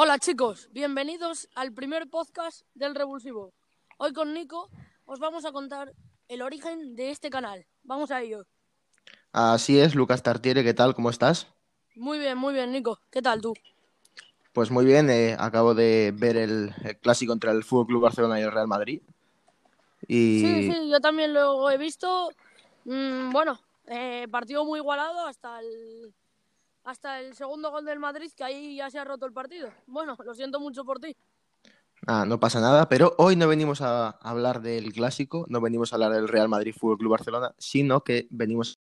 [0.00, 3.52] Hola chicos, bienvenidos al primer podcast del Revulsivo.
[3.96, 4.70] Hoy con Nico
[5.06, 5.92] os vamos a contar
[6.28, 7.66] el origen de este canal.
[7.82, 8.46] Vamos a ello.
[9.32, 10.94] Así es, Lucas Tartiere, ¿qué tal?
[10.94, 11.48] ¿Cómo estás?
[11.96, 13.00] Muy bien, muy bien, Nico.
[13.10, 13.54] ¿Qué tal tú?
[14.52, 18.38] Pues muy bien, eh, acabo de ver el, el clásico entre el Fútbol Club Barcelona
[18.38, 19.02] y el Real Madrid.
[20.06, 22.30] Y Sí, sí, yo también lo he visto.
[22.84, 26.14] Mm, bueno, eh, partido muy igualado hasta el
[26.88, 29.70] hasta el segundo gol del Madrid, que ahí ya se ha roto el partido.
[29.86, 31.14] Bueno, lo siento mucho por ti.
[32.06, 35.96] ah, no pasa nada, pero hoy no venimos a hablar del clásico, no venimos a
[35.96, 38.78] hablar del Real Madrid Fútbol Club Barcelona, sino que venimos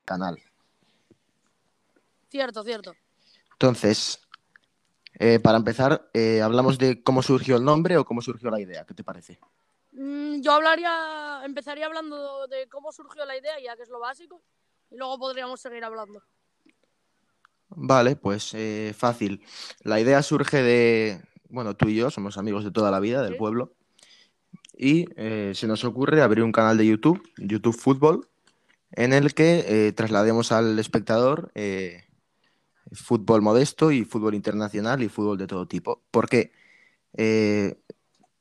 [0.00, 0.38] al canal.
[2.28, 2.92] Cierto, cierto.
[3.52, 4.20] Entonces,
[5.18, 8.84] eh, para empezar, eh, hablamos de cómo surgió el nombre o cómo surgió la idea,
[8.84, 9.38] ¿qué te parece?
[9.92, 14.42] Mm, yo hablaría, empezaría hablando de cómo surgió la idea, ya que es lo básico,
[14.90, 16.22] y luego podríamos seguir hablando.
[17.68, 19.42] Vale, pues eh, fácil.
[19.82, 23.36] La idea surge de, bueno, tú y yo somos amigos de toda la vida, del
[23.36, 23.74] pueblo,
[24.76, 28.28] y eh, se nos ocurre abrir un canal de YouTube, YouTube Fútbol,
[28.92, 32.04] en el que eh, traslademos al espectador eh,
[32.92, 36.02] fútbol modesto y fútbol internacional y fútbol de todo tipo.
[36.10, 36.52] Porque,
[37.16, 37.74] eh,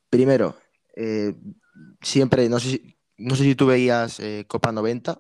[0.10, 0.56] primero,
[0.96, 1.34] eh,
[2.02, 5.20] siempre, no sé si, no sé si tú veías Copa 90,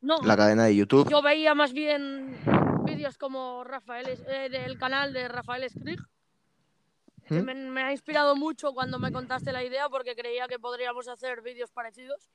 [0.00, 1.10] No, la cadena de YouTube.
[1.10, 2.36] yo veía más bien
[2.84, 6.00] vídeos como Rafael, eh, del canal de Rafael Skrig,
[7.28, 7.40] ¿Mm?
[7.40, 11.42] me, me ha inspirado mucho cuando me contaste la idea porque creía que podríamos hacer
[11.42, 12.30] vídeos parecidos.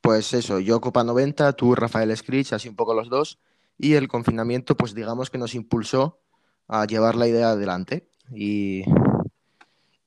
[0.00, 3.38] Pues eso, yo Copa 90, tú Rafael Scritch, así un poco los dos,
[3.76, 6.20] y el confinamiento, pues digamos que nos impulsó
[6.68, 8.08] a llevar la idea adelante.
[8.32, 8.84] Y,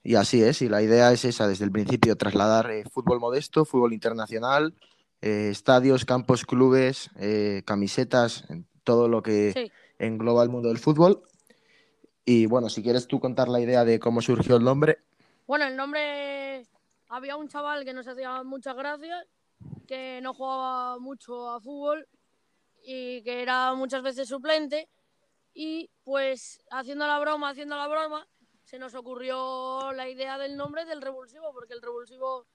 [0.03, 3.65] y así es, y la idea es esa desde el principio, trasladar eh, fútbol modesto,
[3.65, 4.73] fútbol internacional,
[5.23, 8.43] eh, estadios, campos, clubes, eh, camisetas,
[8.83, 9.71] todo lo que Sí.
[9.97, 11.23] engloba el mundo del fútbol.
[12.25, 15.00] Y bueno, si quieres tú contar la idea de cómo surgió el nombre,
[15.47, 16.66] Bueno, el nombre.
[17.09, 19.25] Había un chaval que nos hacía muchas gracias,
[19.88, 22.07] que no jugaba mucho a fútbol
[22.85, 24.88] y que era muchas veces suplente.
[25.53, 28.28] Y pues haciendo la broma, haciendo la broma,
[28.63, 32.45] se nos ocurrió la idea del nombre del revulsivo, porque el revulsivo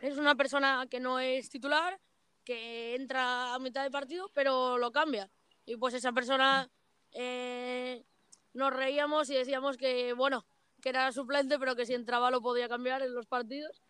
[0.00, 1.98] es una persona que no es titular,
[2.46, 5.28] que entra a mitad de partido, pero lo cambia.
[5.66, 6.70] Y pues esa persona
[7.12, 8.04] eh,
[8.54, 10.46] nos reíamos y decíamos que, bueno,
[10.80, 13.82] que era suplente, pero que si entraba lo podía cambiar en los partidos.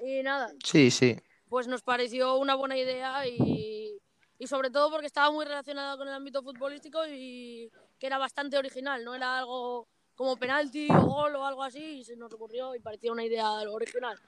[0.00, 1.16] Y nada, sí, sí,
[1.48, 4.00] pues nos pareció una buena idea y,
[4.38, 8.56] y sobre todo porque estaba muy relacionada con el ámbito futbolístico y que era bastante
[8.56, 12.74] original, no era algo como penalti o gol o algo así y se nos ocurrió
[12.74, 14.18] y parecía una idea original.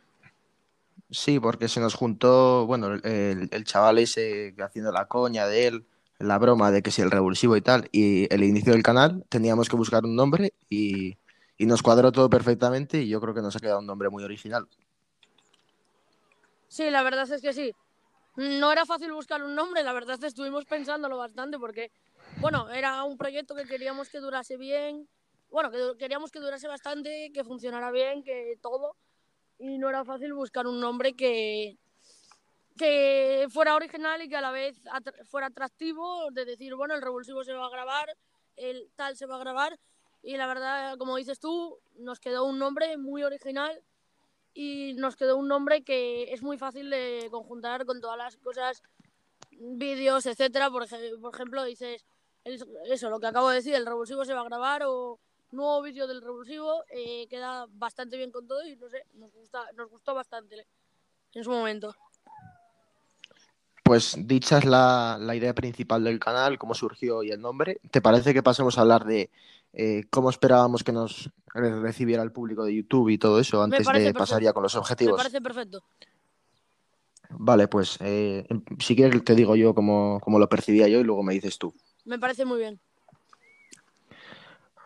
[1.13, 5.87] Sí, porque se nos juntó, bueno, el, el- chaval ese haciendo la coña de él,
[6.21, 9.69] la broma de que si el revulsivo y tal, y el inicio del canal, teníamos
[9.69, 11.17] que buscar un nombre y,
[11.59, 14.67] nos cuadró todo perfectamente y yo creo que nos ha quedado un nombre muy original.
[16.69, 17.73] Sí, la verdad es que sí.
[18.37, 21.91] No era fácil buscar un nombre, la verdad estuvimos pensándolo bastante porque,
[22.39, 25.09] bueno, era un proyecto que queríamos que durase bien,
[25.51, 28.97] bueno, que queríamos que durase bastante, que funcionara bien, que todo,
[29.61, 31.77] y no era fácil buscar un nombre que,
[32.77, 34.77] que fuera original y que a la vez
[35.27, 38.17] fuera atractivo, de decir, bueno, el revulsivo se va a grabar,
[38.57, 39.79] el tal se va a grabar,
[40.23, 43.83] y la verdad, como dices tú, nos quedó un nombre muy original
[44.55, 48.83] y nos quedó un nombre que es muy fácil de conjuntar con todas las cosas,
[49.51, 50.71] vídeos, etcétera.
[50.71, 50.87] Por,
[51.21, 52.05] por ejemplo, dices
[52.45, 55.19] eso, lo que acabo de decir, el revulsivo se va a grabar o
[55.53, 59.61] nuevo vídeo del revulsivo, eh, queda bastante bien con todo y no sé, nos gusta,
[59.77, 60.67] nos gustó bastante
[61.35, 61.95] en su momento.
[63.83, 67.81] Pues dicha es la, la idea principal del canal, cómo surgió y el nombre.
[67.91, 69.31] ¿Te parece que pasemos a hablar de
[69.73, 73.87] eh, cómo esperábamos que nos re- recibiera el público de YouTube y todo eso antes
[73.87, 75.17] de pasar ya con los Me objetivos?
[75.19, 75.83] parece perfecto.
[77.31, 78.47] Vale, pues eh,
[78.79, 81.75] si quieres te digo yo cómo, cómo lo percibía yo y luego me dices tú.
[82.05, 82.81] Me parece muy bien.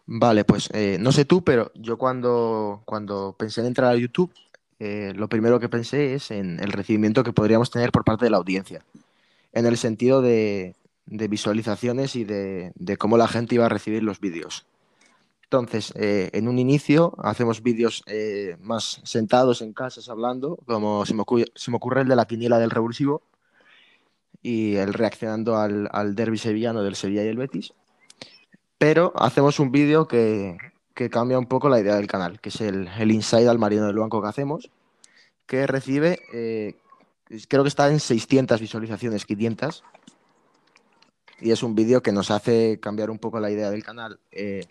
[0.07, 4.33] Vale, pues eh, no sé tú, pero yo cuando, cuando pensé en entrar a YouTube,
[4.79, 8.31] eh, lo primero que pensé es en el recibimiento que podríamos tener por parte de
[8.31, 8.85] la audiencia,
[9.53, 10.75] en el sentido de,
[11.07, 14.67] de visualizaciones y de, de cómo la gente iba a recibir los vídeos.
[15.45, 21.15] Entonces, eh, en un inicio hacemos vídeos eh, más sentados en casas hablando, como se
[21.15, 23.23] me ocurre, se me ocurre el de la quiniela del revulsivo
[24.43, 27.73] y el reaccionando al, al derbi sevillano del Sevilla y el Betis.
[28.85, 30.59] Pero hacemos un vídeo que,
[30.93, 33.87] que cambia un poco la idea del canal, que es el, el inside al marino
[33.87, 34.71] del banco que hacemos,
[35.47, 36.77] que recibe, eh,
[37.49, 39.83] creo que está en 600 visualizaciones, 500.
[41.41, 44.67] y es un vídeo que nos hace cambiar un poco la idea del canal, eh,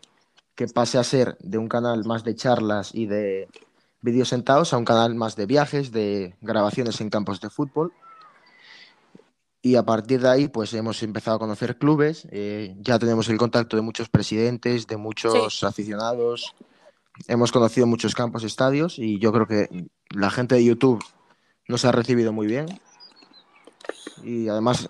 [0.53, 3.47] que pase a ser de un canal más de charlas y de
[4.01, 7.91] vídeos sentados a un canal más de viajes, de grabaciones en campos de fútbol.
[9.65, 13.37] Y a partir de ahí, pues hemos empezado a conocer clubes, eh, ya tenemos el
[13.37, 15.65] contacto de muchos presidentes, de muchos Sí.
[15.65, 16.53] aficionados,
[17.29, 19.69] hemos conocido muchos campos, estadios y yo creo que
[20.09, 21.01] la gente de YouTube
[21.69, 22.65] nos ha recibido muy bien.
[24.21, 24.89] Y además,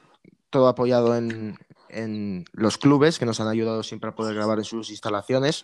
[0.49, 1.55] todo apoyado en,
[1.89, 5.63] en los clubes que nos han ayudado siempre a poder grabar en sus instalaciones.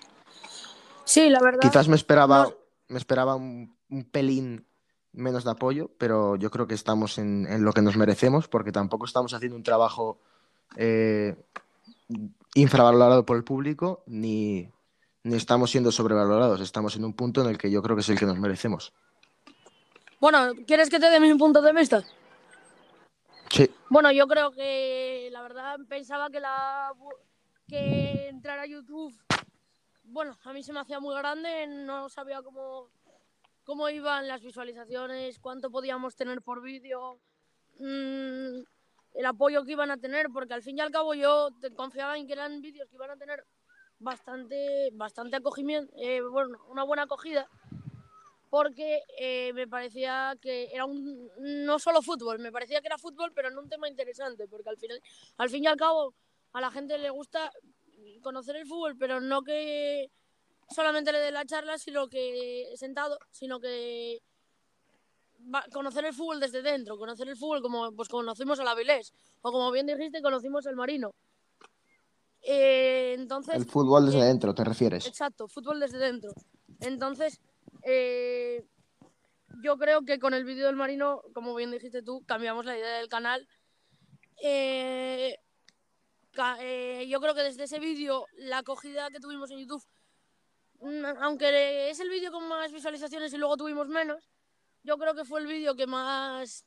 [1.05, 1.61] Sí, la verdad.
[1.61, 2.53] Quizás me esperaba, no-
[2.89, 4.67] me esperaba un, un pelín
[5.13, 8.71] menos de apoyo, pero yo creo que estamos en, en lo que nos merecemos, porque
[8.71, 10.19] tampoco estamos haciendo un trabajo
[10.75, 11.35] eh,
[12.55, 14.69] infravalorado por el público, ni,
[15.23, 16.61] ni estamos siendo sobrevalorados.
[16.61, 18.93] Estamos en un punto en el que yo creo que es el que nos merecemos.
[20.19, 22.03] Bueno, ¿quieres que te dé mi punto de vista?
[23.49, 26.91] Sí, Bueno, yo creo que la verdad pensaba que la
[27.67, 29.13] que entrar a YouTube,
[30.03, 32.89] bueno, a mí se me hacía muy grande, no sabía cómo,
[33.69, 37.19] cómo iban las visualizaciones, cuánto podíamos tener por vídeo,
[37.77, 38.63] mm,
[39.13, 42.25] el apoyo que iban a tener, porque al fin y al cabo yo confiaba en
[42.25, 43.45] que eran vídeos que iban a tener
[43.99, 47.47] bastante, bastante acogimiento, eh, bueno, una buena acogida
[48.49, 53.31] porque eh, me parecía que era un no solo fútbol, me parecía que era fútbol,
[53.35, 54.99] pero no un tema interesante, porque al final,
[55.37, 56.15] al fin y al cabo,
[56.53, 57.51] a la gente le gusta
[58.23, 60.09] conocer el fútbol, pero no que
[60.73, 64.19] solamente le dé la charla, sino que sentado, sino que
[65.53, 69.11] va- conocer el fútbol desde dentro, conocer el fútbol como pues conocimos al Avilés,
[69.41, 71.11] o como bien dijiste, conocimos al Marino.
[72.41, 75.05] Eh, entonces, el fútbol desde eh, dentro, ¿te refieres?
[75.05, 76.31] Exacto, fútbol desde dentro.
[76.79, 77.39] Entonces,
[77.83, 78.63] eh,
[79.61, 82.97] yo creo que con el vídeo del Marino, como bien dijiste tú, cambiamos la idea
[82.97, 83.47] del canal.
[84.41, 85.35] Eh,
[86.31, 86.57] ca-
[87.05, 89.83] yo creo que desde ese vídeo, la acogida que tuvimos en YouTube,
[91.21, 94.29] aunque es el vídeo con más visualizaciones y luego tuvimos menos,
[94.83, 96.65] yo creo que fue el vídeo que más,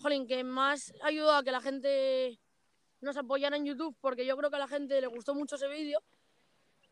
[0.00, 2.38] jolín, que más ayudó a que la gente
[3.00, 5.68] nos apoyara en YouTube, porque yo creo que a la gente le gustó mucho ese
[5.68, 6.00] vídeo.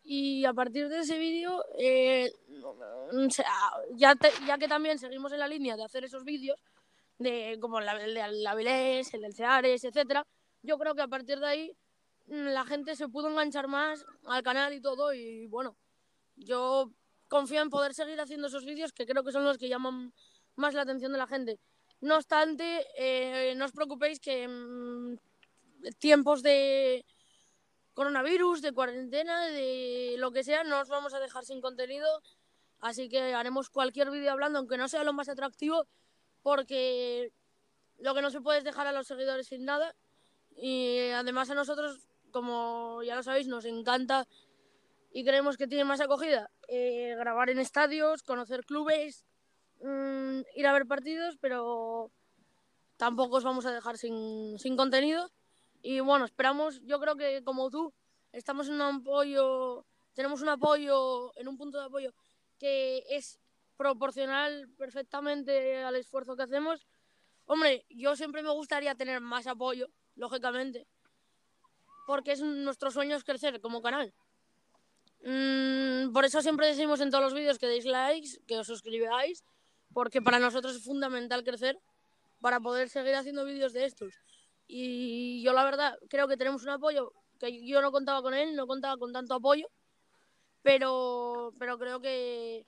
[0.02, 2.32] Y a partir de ese vídeo, eh,
[2.64, 3.46] o sea,
[3.92, 6.58] ya, ya que también seguimos en la línea de hacer esos vídeos,
[7.18, 10.26] de, como el de Avilés, el del Ceares, etcétera,
[10.62, 11.76] yo creo que a partir de ahí
[12.26, 15.12] mm, la gente se pudo enganchar más al canal y todo.
[15.12, 15.76] Y bueno,
[16.40, 16.90] yo
[17.28, 20.12] confío en poder seguir haciendo esos vídeos que creo que son los que llaman
[20.56, 21.60] más la atención de la gente.
[22.00, 25.16] No obstante, eh, no os preocupéis que mm,
[25.98, 27.04] tiempos de
[27.94, 32.08] coronavirus, de cuarentena, de lo que sea, no os vamos a dejar sin contenido.
[32.80, 35.86] Así que haremos cualquier vídeo hablando, aunque no sea lo más atractivo,
[36.42, 37.32] porque
[37.98, 39.94] lo que no se puede es dejar a los seguidores sin nada.
[40.56, 44.26] Y además a nosotros, como ya lo sabéis, nos encanta
[45.12, 49.24] y creemos que tiene más acogida eh, grabar en estadios, conocer clubes,
[49.82, 52.12] mm, ir a ver partidos, pero
[52.96, 55.30] tampoco os vamos a dejar sin, sin contenido.
[55.82, 57.92] Y bueno, esperamos, yo creo que como tú,
[58.32, 59.84] estamos en un apoyo,
[60.14, 62.14] tenemos un apoyo, en un punto de apoyo
[62.58, 63.40] que es
[63.76, 66.86] proporcional perfectamente al esfuerzo que hacemos.
[67.46, 70.86] Hombre, yo siempre me gustaría tener más apoyo, lógicamente,
[72.06, 74.12] porque es nuestro sueño es crecer como canal.
[75.22, 79.44] Mm, por eso siempre decimos en todos los vídeos que deis likes, que os suscribáis,
[79.92, 81.78] porque para nosotros es fundamental crecer
[82.40, 84.14] para poder seguir haciendo vídeos de estos.
[84.66, 88.54] Y yo la verdad creo que tenemos un apoyo que yo no contaba con él,
[88.54, 89.68] no contaba con tanto apoyo,
[90.62, 92.66] pero, pero creo que,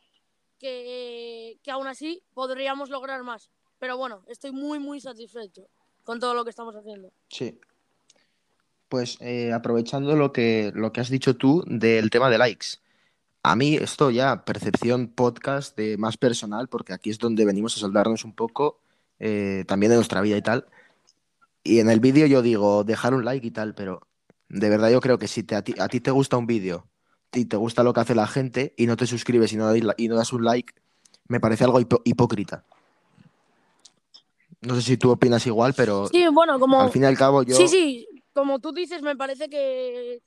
[0.58, 3.50] que, que aún así podríamos lograr más.
[3.78, 5.68] Pero bueno, estoy muy, muy satisfecho
[6.04, 7.12] con todo lo que estamos haciendo.
[7.28, 7.58] Sí.
[8.92, 12.66] Pues eh, aprovechando lo que, lo que has dicho tú del tema de likes.
[13.42, 17.80] A mí esto ya, percepción podcast de más personal, porque aquí es donde venimos a
[17.80, 18.80] soldarnos un poco
[19.18, 20.66] eh, también de nuestra vida y tal.
[21.64, 24.06] Y en el vídeo yo digo dejar un like y tal, pero
[24.50, 26.86] de verdad yo creo que si te, a, ti, a ti te gusta un vídeo
[27.32, 30.08] y te gusta lo que hace la gente y no te suscribes y no, y
[30.08, 30.74] no das un like,
[31.28, 32.62] me parece algo hipo- hipócrita.
[34.60, 36.82] No sé si tú opinas igual, pero Sí, bueno, como...
[36.82, 37.56] al fin y al cabo yo...
[37.56, 40.22] Sí, sí, como tú dices, me parece que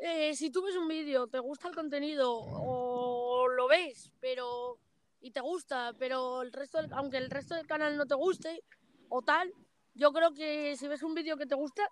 [0.00, 4.78] eh, si tú ves un vídeo, te gusta el contenido o lo ves, pero
[5.20, 8.62] y te gusta, pero el resto, del- aunque el resto del canal no te guste
[9.08, 9.50] o tal,
[9.94, 11.82] yo creo que si ves un vídeo que te gusta,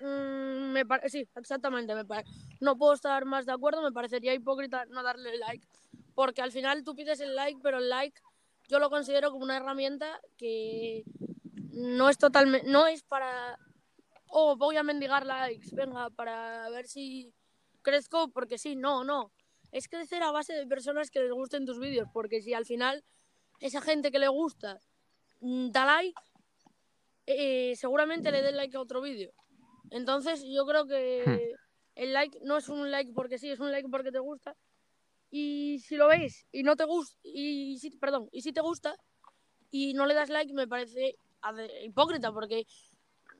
[0.00, 2.04] mm, me sí, exactamente, me
[2.60, 5.66] no puedo estar más de acuerdo, me parecería hipócrita no darle like,
[6.14, 8.20] porque al final tú pides el like, pero el like
[8.68, 11.04] yo lo considero como una herramienta que
[11.72, 13.58] no es totalmente, no es para
[14.30, 17.32] oh, voy a mendigar likes, venga, para ver si
[17.82, 19.32] crezco, porque sí, no, no.
[19.72, 23.04] Es crecer a base de personas que les gusten tus vídeos, porque si al final
[23.60, 24.80] esa gente que le gusta
[25.40, 26.20] mm, da like,
[27.26, 29.32] eh, seguramente le den like a otro vídeo.
[29.90, 31.54] Entonces yo creo que
[31.94, 34.56] el like no es un like porque sí, es un like porque te gusta.
[35.30, 38.96] Y si lo veis y no te gusta, y si, perdón, y si te gusta
[39.70, 41.16] y no le das like, me parece
[41.84, 42.66] hipócrita porque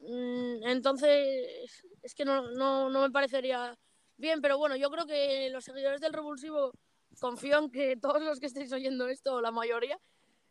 [0.02, 3.76] entonces es que no, no, no me parecería
[4.16, 6.72] bien, pero bueno, yo creo que los seguidores del Revulsivo
[7.18, 9.98] confío en que todos los que estéis oyendo esto, la mayoría,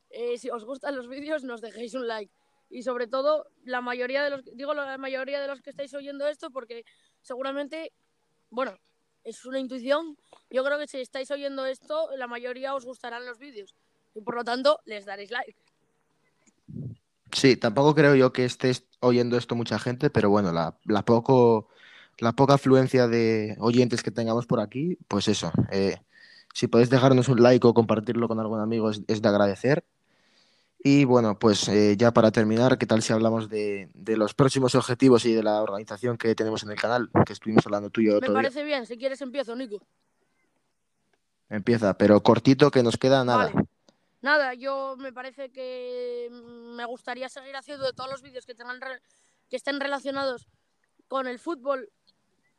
[0.09, 2.33] eh, si os gustan los vídeos, nos dejéis un like.
[2.69, 6.27] Y sobre todo, la mayoría de los, digo la mayoría de los que estáis oyendo
[6.27, 6.83] esto, porque
[7.21, 7.93] seguramente,
[8.49, 8.77] bueno,
[9.23, 10.17] es una intuición.
[10.49, 13.75] Yo creo que si estáis oyendo esto, la mayoría os gustarán los vídeos.
[14.13, 15.55] Y por lo tanto, les daréis like.
[17.39, 21.69] Sí, tampoco creo yo que estés oyendo esto mucha gente, pero bueno, la, la poco
[22.17, 25.53] la poca afluencia de oyentes que tengamos por aquí, pues eso.
[25.71, 25.95] Eh,
[26.53, 29.85] si podéis dejarnos un like o compartirlo con algún amigo es, de agradecer.
[30.83, 35.25] Y bueno, pues eh, ya para terminar, ¿qué tal si hablamos de, los próximos objetivos
[35.25, 37.09] y de la organización que tenemos en el canal?
[37.25, 38.19] Que estuvimos hablando tú y yo.
[38.19, 39.81] Me parece bien, si quieres empiezo, Nico.
[41.49, 43.51] Empieza, pero cortito que nos queda nada.
[44.21, 48.79] Nada, yo me parece que me gustaría seguir haciendo todos los vídeos que tengan
[49.49, 50.49] que estén relacionados
[51.07, 51.89] con el fútbol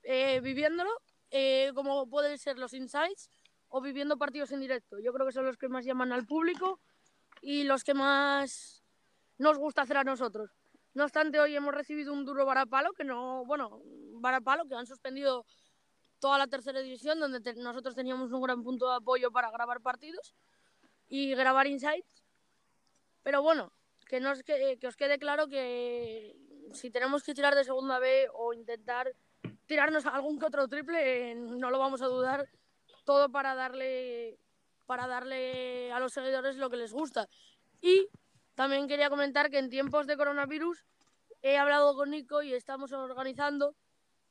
[0.03, 0.91] eh, viviéndolo,
[1.31, 3.29] eh, como pueden ser los insights
[3.69, 4.99] o viviendo partidos en directo.
[5.01, 6.81] Yo creo que son los que más llaman al público
[7.43, 8.83] y los que más
[9.37, 10.51] nos gusta hacer a nosotros.
[10.95, 13.83] No obstante, hoy hemos recibido un duro varapalo, que no, bueno,
[14.15, 15.45] varapalo, que han suspendido
[16.19, 20.35] toda la tercera división, donde nosotros teníamos un gran punto de apoyo para grabar partidos
[21.11, 22.25] y grabar insights.
[23.23, 23.73] Pero bueno,
[24.09, 26.35] que, nos, que, que os quede claro que
[26.73, 29.13] si tenemos que tirar de segunda B o intentar
[29.67, 32.49] tirarnos algún que otro triple, no lo vamos a dudar,
[33.05, 34.39] todo para darle,
[34.87, 37.29] para darle a los seguidores lo que les gusta.
[37.83, 38.09] Y
[38.55, 40.85] también quería comentar que en tiempos de coronavirus
[41.43, 43.75] he hablado con Nico y estamos organizando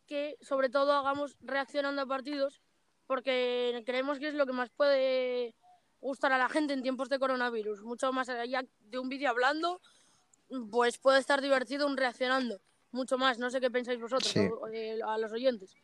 [0.08, 2.62] que sobre todo hagamos reaccionando a partidos
[3.06, 5.56] porque creemos que es lo que más puede
[6.02, 7.82] gustar a la gente en tiempos de coronavirus.
[7.84, 9.82] Mucho más allá de un vídeo hablando,
[10.72, 12.60] pues puede estar divertido un reaccionando
[12.92, 13.40] mucho más.
[13.40, 15.76] No sé qué pensáis vosotros, eh, a los oyentes.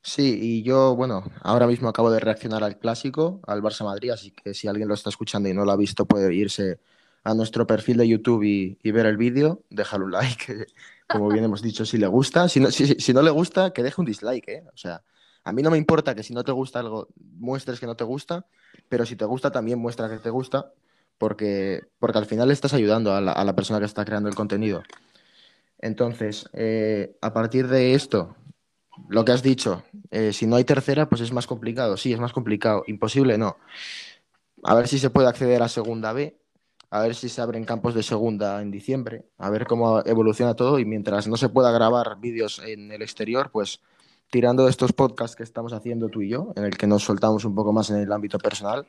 [0.00, 4.30] Sí, y yo, bueno, ahora mismo acabo de reaccionar al clásico, al Barça Madrid, así
[4.30, 6.80] que si alguien lo está escuchando y no lo ha visto, puede irse
[7.24, 10.66] a nuestro perfil de YouTube y, ver el vídeo, dejar un like,
[11.08, 12.48] como bien hemos dicho, si le gusta.
[12.48, 14.64] Si no, si, no le gusta, que deje un dislike, ¿eh?
[14.72, 15.02] O sea,
[15.48, 18.04] a mí no me importa que si no te gusta algo, muestres que no te
[18.04, 18.44] gusta,
[18.90, 20.72] pero si te gusta, también muestra que te gusta,
[21.16, 24.34] porque, porque al final estás ayudando a la, a la persona que está creando el
[24.34, 24.82] contenido.
[25.78, 28.36] Entonces, eh, a partir de esto,
[29.08, 31.96] lo que has dicho, eh, si no hay tercera, pues es más complicado.
[31.96, 32.84] Sí, es más complicado.
[32.86, 33.56] Imposible, no.
[34.64, 36.36] A ver si se puede acceder a segunda B,
[36.90, 40.78] a ver si se abren campos de segunda en diciembre, a ver cómo evoluciona todo
[40.78, 43.80] y mientras no se pueda grabar vídeos en el exterior, pues
[44.30, 47.44] tirando de estos podcasts que estamos haciendo tú y yo, en el que nos soltamos
[47.44, 48.86] un poco más en el ámbito personal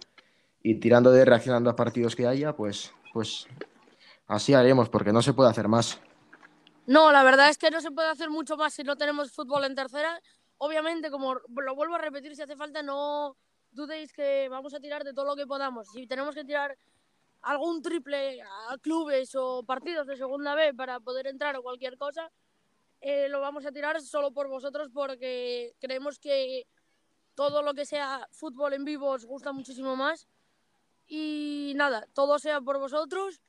[0.62, 3.48] y tirando de reaccionando a partidos que haya, pues, pues
[4.27, 6.00] así haremos porque no se puede hacer más.
[6.86, 9.63] No, la verdad es que no se puede hacer mucho más si no tenemos fútbol
[9.63, 10.19] en tercera.
[10.58, 13.38] Obviamente, como lo vuelvo a repetir, si hace falta, no
[13.72, 15.88] dudéis que vamos a tirar de todo lo que podamos.
[15.91, 16.75] Si tenemos que tirar
[17.43, 22.29] algún triple a clubes o partidos de segunda B para poder entrar o cualquier cosa,
[23.01, 26.68] eh, lo vamos a tirar solo por vosotros porque creemos que
[27.34, 30.27] todo lo que sea fútbol en vivo os gusta muchísimo más.
[31.08, 33.41] Y nada, todo sea por vosotros.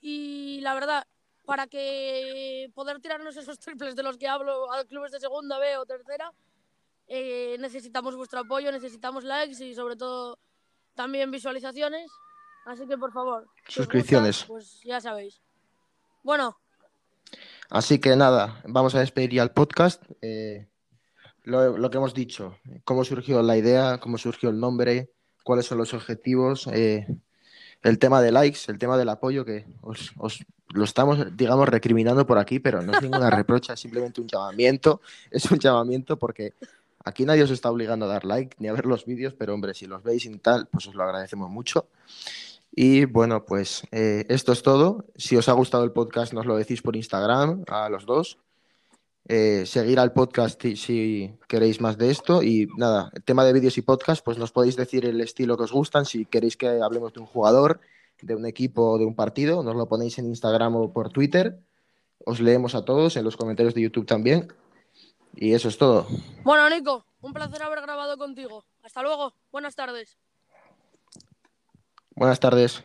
[0.00, 1.06] Y la verdad,
[1.44, 5.76] para que poder tirarnos esos triples de los que hablo a clubes de segunda B
[5.76, 6.32] o tercera,
[7.06, 10.38] eh, necesitamos vuestro apoyo, necesitamos likes y sobre todo
[10.94, 12.10] también visualizaciones.
[12.64, 14.44] Así que por favor, suscripciones.
[14.44, 15.40] pues ya sabéis.
[16.22, 16.58] Bueno.
[17.70, 20.02] Así que nada, vamos a despedir ya el podcast.
[20.22, 20.68] Eh,
[21.44, 25.10] lo, que hemos dicho, cómo surgió la idea, cómo surgió el nombre,
[25.44, 26.66] cuáles son los objetivos.
[26.72, 27.06] Eh,
[27.82, 30.12] el tema de likes, el tema del apoyo, que os,
[30.70, 35.00] lo estamos, digamos, recriminando por aquí, pero no es ninguna reprocha, es simplemente un llamamiento.
[35.30, 36.54] Es un llamamiento porque
[37.04, 39.74] aquí nadie os está obligando a dar like ni a ver los vídeos, pero hombre,
[39.74, 41.86] si los veis y tal, pues os lo agradecemos mucho.
[42.70, 45.06] Y bueno, pues eh, esto es todo.
[45.16, 48.38] Si os ha gustado el podcast, nos lo decís por Instagram a los dos.
[49.30, 52.42] Eh, seguir al podcast si, queréis más de esto.
[52.42, 55.64] Y nada, el tema de vídeos y podcast, pues nos podéis decir el estilo que
[55.64, 56.04] os gustan.
[56.04, 57.80] Si queréis que hablemos de un jugador,
[58.22, 61.58] de un equipo o de un partido, nos lo ponéis en Instagram o por Twitter.
[62.24, 64.52] os leemos a todos en los comentarios de YouTube también.
[65.34, 66.06] Y eso es todo.
[66.42, 68.64] Bueno, Nico, un placer haber grabado contigo.
[68.82, 69.34] Hasta luego.
[69.52, 70.18] Buenas tardes.
[72.18, 72.82] Buenas tardes.